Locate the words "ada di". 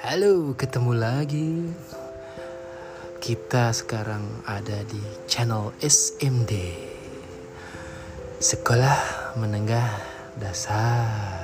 4.48-4.96